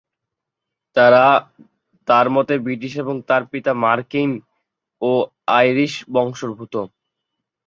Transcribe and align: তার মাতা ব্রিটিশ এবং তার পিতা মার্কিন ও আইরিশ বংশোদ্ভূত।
তার 2.07 2.25
মাতা 2.29 2.55
ব্রিটিশ 2.57 2.93
এবং 2.97 3.15
তার 3.29 3.43
পিতা 3.51 3.71
মার্কিন 3.83 4.29
ও 5.01 5.11
আইরিশ 5.51 5.93
বংশোদ্ভূত। 6.13 6.73